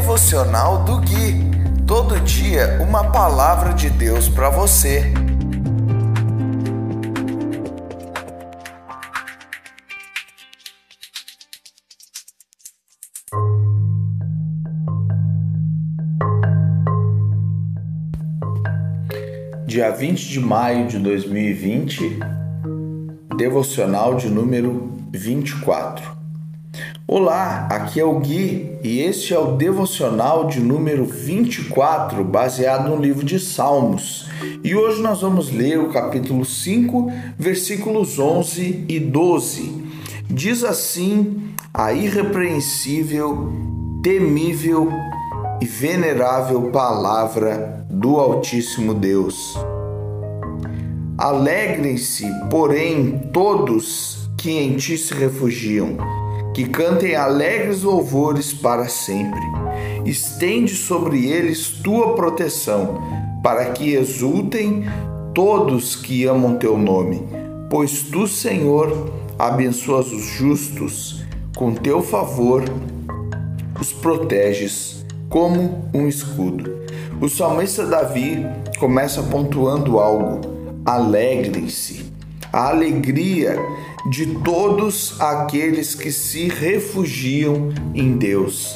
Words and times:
Devocional 0.00 0.84
do 0.84 0.98
Gui. 0.98 1.50
Todo 1.84 2.20
dia 2.20 2.78
uma 2.80 3.10
palavra 3.10 3.74
de 3.74 3.90
Deus 3.90 4.28
para 4.28 4.48
você. 4.48 5.12
Dia 19.66 19.90
20 19.90 20.28
de 20.28 20.38
maio 20.38 20.86
de 20.86 21.00
2020, 21.00 22.20
devocional 23.36 24.14
de 24.14 24.28
número 24.30 24.92
24. 25.12 26.17
Olá, 27.10 27.66
aqui 27.70 27.98
é 27.98 28.04
o 28.04 28.18
Gui 28.20 28.76
e 28.84 29.00
este 29.00 29.32
é 29.32 29.38
o 29.38 29.56
devocional 29.56 30.46
de 30.46 30.60
número 30.60 31.06
24, 31.06 32.22
baseado 32.22 32.90
no 32.90 33.00
livro 33.00 33.24
de 33.24 33.40
Salmos. 33.40 34.28
E 34.62 34.76
hoje 34.76 35.00
nós 35.00 35.22
vamos 35.22 35.50
ler 35.50 35.78
o 35.78 35.88
capítulo 35.88 36.44
5, 36.44 37.10
versículos 37.38 38.18
11 38.18 38.84
e 38.86 39.00
12. 39.00 39.84
Diz 40.28 40.62
assim 40.62 41.44
a 41.72 41.94
irrepreensível, 41.94 43.54
temível 44.02 44.92
e 45.62 45.64
venerável 45.64 46.70
palavra 46.70 47.86
do 47.88 48.20
Altíssimo 48.20 48.92
Deus. 48.92 49.56
Alegrem-se, 51.16 52.26
porém, 52.50 53.30
todos 53.32 54.28
que 54.36 54.50
em 54.50 54.76
ti 54.76 54.98
se 54.98 55.14
refugiam 55.14 55.96
que 56.58 56.64
cantem 56.64 57.14
alegres 57.14 57.84
louvores 57.84 58.52
para 58.52 58.88
sempre. 58.88 59.38
Estende 60.04 60.74
sobre 60.74 61.28
eles 61.28 61.68
tua 61.68 62.16
proteção, 62.16 63.00
para 63.44 63.66
que 63.66 63.94
exultem 63.94 64.82
todos 65.32 65.94
que 65.94 66.24
amam 66.24 66.56
teu 66.56 66.76
nome. 66.76 67.22
Pois 67.70 68.02
tu, 68.02 68.26
Senhor, 68.26 69.08
abençoas 69.38 70.10
os 70.10 70.24
justos, 70.24 71.22
com 71.56 71.72
teu 71.72 72.02
favor 72.02 72.64
os 73.80 73.92
proteges 73.92 75.06
como 75.28 75.88
um 75.94 76.08
escudo. 76.08 76.76
O 77.20 77.28
salmista 77.28 77.86
Davi 77.86 78.44
começa 78.80 79.22
pontuando 79.22 80.00
algo: 80.00 80.40
alegrem-se. 80.84 82.07
A 82.52 82.68
alegria 82.68 83.56
de 84.10 84.26
todos 84.44 85.20
aqueles 85.20 85.94
que 85.94 86.10
se 86.10 86.48
refugiam 86.48 87.70
em 87.94 88.16
Deus. 88.16 88.74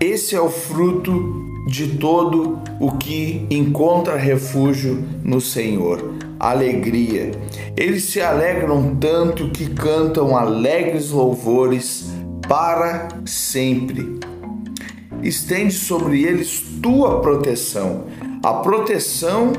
Esse 0.00 0.34
é 0.34 0.40
o 0.40 0.50
fruto 0.50 1.44
de 1.66 1.96
todo 1.96 2.58
o 2.78 2.92
que 2.98 3.46
encontra 3.50 4.16
refúgio 4.16 5.02
no 5.22 5.40
Senhor. 5.40 6.14
Alegria. 6.38 7.30
Eles 7.76 8.04
se 8.04 8.20
alegram 8.20 8.96
tanto 8.96 9.48
que 9.50 9.70
cantam 9.70 10.36
alegres 10.36 11.10
louvores 11.10 12.10
para 12.46 13.08
sempre. 13.24 14.20
Estende 15.22 15.72
sobre 15.72 16.24
eles 16.24 16.62
tua 16.82 17.20
proteção. 17.20 18.04
A 18.42 18.52
proteção 18.54 19.52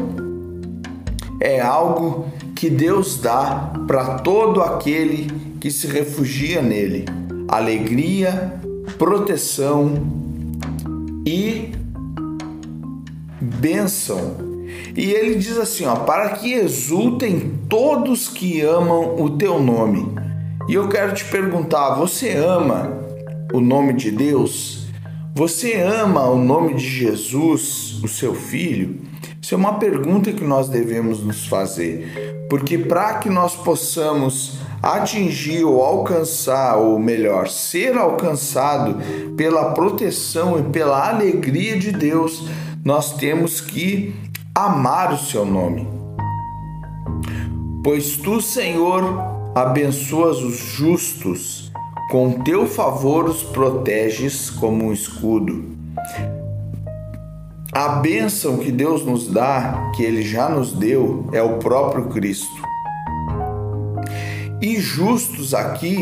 é 1.39 1.59
algo 1.59 2.25
que 2.55 2.69
Deus 2.69 3.17
dá 3.17 3.73
para 3.87 4.19
todo 4.19 4.61
aquele 4.61 5.31
que 5.59 5.69
se 5.69 5.87
refugia 5.87 6.61
nele: 6.61 7.05
alegria, 7.47 8.53
proteção 8.97 9.91
e 11.25 11.71
bênção. 13.41 14.45
E 14.95 15.11
ele 15.11 15.35
diz 15.35 15.57
assim, 15.57 15.85
ó, 15.85 15.95
para 15.95 16.29
que 16.29 16.53
exultem 16.53 17.53
todos 17.69 18.27
que 18.27 18.61
amam 18.61 19.21
o 19.21 19.31
teu 19.31 19.59
nome. 19.59 20.07
E 20.67 20.73
eu 20.73 20.87
quero 20.87 21.13
te 21.13 21.25
perguntar, 21.25 21.95
você 21.95 22.33
ama 22.35 22.97
o 23.53 23.59
nome 23.59 23.93
de 23.93 24.09
Deus? 24.09 24.87
Você 25.35 25.73
ama 25.73 26.25
o 26.29 26.37
nome 26.37 26.75
de 26.75 26.87
Jesus, 26.87 27.99
o 28.01 28.07
seu 28.07 28.33
filho? 28.33 29.01
Isso 29.45 29.53
é 29.53 29.57
uma 29.59 29.75
pergunta 29.75 30.33
que 30.33 30.43
nós 30.43 30.67
devemos 30.67 31.23
nos 31.23 31.45
fazer, 31.45 32.47
porque 32.49 32.79
para 32.79 33.19
que 33.19 33.29
nós 33.29 33.55
possamos 33.55 34.57
atingir 34.81 35.63
ou 35.63 35.83
alcançar, 35.83 36.77
ou 36.77 36.97
melhor, 36.97 37.47
ser 37.47 37.95
alcançado 37.95 38.97
pela 39.37 39.71
proteção 39.73 40.59
e 40.59 40.63
pela 40.63 41.09
alegria 41.09 41.77
de 41.77 41.91
Deus, 41.91 42.43
nós 42.83 43.13
temos 43.17 43.61
que 43.61 44.15
amar 44.55 45.13
o 45.13 45.17
seu 45.19 45.45
nome. 45.45 45.87
Pois 47.83 48.17
tu, 48.17 48.41
Senhor, 48.41 49.03
abençoas 49.53 50.39
os 50.39 50.57
justos, 50.57 51.71
com 52.09 52.39
teu 52.39 52.65
favor 52.65 53.25
os 53.25 53.43
proteges 53.43 54.49
como 54.49 54.85
um 54.85 54.91
escudo. 54.91 55.63
A 57.75 57.89
bênção 57.89 58.59
que 58.59 58.71
Deus 58.71 59.03
nos 59.03 59.27
dá, 59.27 59.91
que 59.93 60.01
Ele 60.01 60.21
já 60.21 60.47
nos 60.47 60.71
deu, 60.71 61.25
é 61.33 61.41
o 61.41 61.57
próprio 61.57 62.05
Cristo. 62.05 62.61
E 64.61 64.79
justos 64.79 65.53
aqui, 65.53 65.97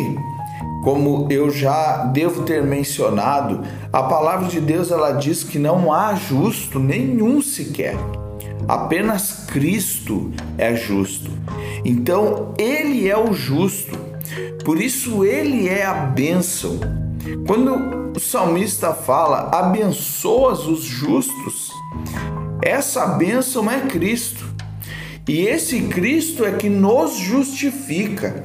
como 0.83 1.27
eu 1.31 1.49
já 1.49 2.03
devo 2.13 2.43
ter 2.43 2.61
mencionado, 2.61 3.61
a 3.91 4.03
palavra 4.03 4.49
de 4.49 4.61
Deus 4.61 4.91
ela 4.91 5.13
diz 5.13 5.43
que 5.43 5.57
não 5.57 5.91
há 5.91 6.13
justo 6.13 6.77
nenhum 6.77 7.41
sequer. 7.41 7.95
Apenas 8.67 9.47
Cristo 9.47 10.31
é 10.59 10.75
justo. 10.75 11.31
Então, 11.83 12.53
Ele 12.55 13.09
é 13.09 13.17
o 13.17 13.33
justo. 13.33 13.97
Por 14.63 14.81
isso, 14.81 15.25
Ele 15.25 15.67
é 15.67 15.85
a 15.85 15.93
bênção. 15.93 16.79
Quando 17.45 18.13
o 18.15 18.19
salmista 18.19 18.93
fala: 18.93 19.49
abençoas 19.53 20.65
os 20.65 20.83
justos. 20.83 21.71
Essa 22.61 23.05
bênção 23.07 23.69
é 23.69 23.81
Cristo. 23.81 24.45
E 25.27 25.41
esse 25.41 25.81
Cristo 25.83 26.45
é 26.45 26.51
que 26.51 26.69
nos 26.69 27.17
justifica. 27.17 28.43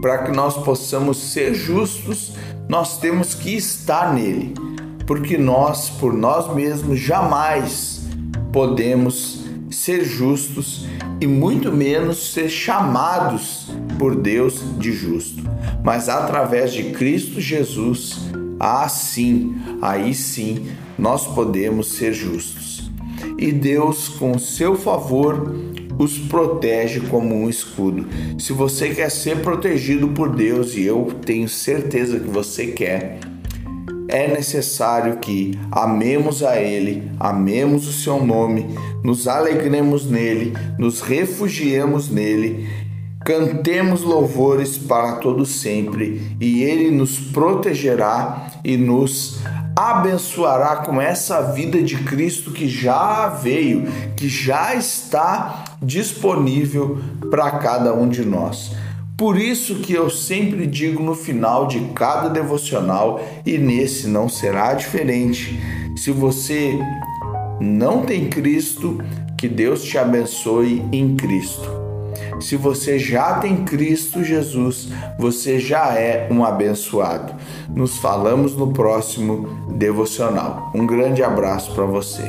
Para 0.00 0.24
que 0.24 0.32
nós 0.32 0.56
possamos 0.58 1.16
ser 1.32 1.54
justos, 1.54 2.34
nós 2.68 2.98
temos 2.98 3.34
que 3.34 3.54
estar 3.54 4.12
nele, 4.14 4.54
porque 5.06 5.38
nós, 5.38 5.88
por 5.88 6.12
nós 6.12 6.54
mesmos, 6.54 6.98
jamais 6.98 8.02
podemos 8.52 9.43
ser 9.74 10.04
justos 10.04 10.86
e 11.20 11.26
muito 11.26 11.72
menos 11.72 12.32
ser 12.32 12.48
chamados 12.48 13.68
por 13.98 14.14
Deus 14.14 14.62
de 14.78 14.92
justo. 14.92 15.42
Mas 15.82 16.08
através 16.08 16.72
de 16.72 16.92
Cristo 16.92 17.40
Jesus, 17.40 18.20
ah, 18.58 18.88
sim, 18.88 19.56
aí 19.82 20.14
sim 20.14 20.68
nós 20.98 21.26
podemos 21.26 21.92
ser 21.92 22.12
justos. 22.12 22.90
E 23.38 23.50
Deus, 23.52 24.08
com 24.08 24.38
seu 24.38 24.76
favor, 24.76 25.54
os 25.98 26.18
protege 26.18 27.00
como 27.00 27.34
um 27.34 27.48
escudo. 27.48 28.06
Se 28.38 28.52
você 28.52 28.90
quer 28.90 29.10
ser 29.10 29.38
protegido 29.42 30.08
por 30.08 30.34
Deus, 30.34 30.74
e 30.74 30.82
eu 30.82 31.12
tenho 31.24 31.48
certeza 31.48 32.18
que 32.18 32.28
você 32.28 32.68
quer, 32.68 33.18
é 34.08 34.28
necessário 34.28 35.16
que 35.16 35.58
amemos 35.70 36.42
a 36.42 36.60
Ele, 36.60 37.10
amemos 37.18 37.86
o 37.88 37.92
seu 37.92 38.24
nome, 38.24 38.66
nos 39.02 39.28
alegremos 39.28 40.08
nele, 40.08 40.52
nos 40.78 41.00
refugiemos 41.00 42.08
nele 42.08 42.66
Cantemos 43.24 44.02
louvores 44.02 44.76
para 44.76 45.12
todo 45.12 45.46
sempre, 45.46 46.36
e 46.38 46.62
ele 46.62 46.90
nos 46.90 47.18
protegerá 47.18 48.48
e 48.62 48.76
nos 48.76 49.38
abençoará 49.74 50.76
com 50.76 51.00
essa 51.00 51.40
vida 51.40 51.82
de 51.82 51.96
Cristo 51.96 52.50
que 52.50 52.68
já 52.68 53.28
veio, 53.28 53.90
que 54.14 54.28
já 54.28 54.74
está 54.74 55.64
disponível 55.80 56.98
para 57.30 57.52
cada 57.52 57.94
um 57.94 58.06
de 58.10 58.26
nós. 58.26 58.72
Por 59.16 59.38
isso 59.38 59.76
que 59.76 59.92
eu 59.92 60.10
sempre 60.10 60.66
digo 60.66 61.00
no 61.00 61.14
final 61.14 61.68
de 61.68 61.78
cada 61.94 62.28
devocional 62.28 63.20
e 63.46 63.56
nesse 63.56 64.08
não 64.08 64.28
será 64.28 64.74
diferente. 64.74 65.56
Se 65.96 66.10
você 66.10 66.76
não 67.60 68.02
tem 68.02 68.28
Cristo, 68.28 68.98
que 69.38 69.48
Deus 69.48 69.84
te 69.84 69.96
abençoe 69.98 70.84
em 70.90 71.14
Cristo. 71.14 71.70
Se 72.40 72.56
você 72.56 72.98
já 72.98 73.34
tem 73.38 73.64
Cristo 73.64 74.24
Jesus, 74.24 74.88
você 75.16 75.60
já 75.60 75.94
é 75.94 76.28
um 76.30 76.44
abençoado. 76.44 77.34
Nos 77.68 77.98
falamos 77.98 78.56
no 78.56 78.72
próximo 78.72 79.48
devocional. 79.76 80.72
Um 80.74 80.86
grande 80.86 81.22
abraço 81.22 81.72
para 81.72 81.84
você. 81.84 82.24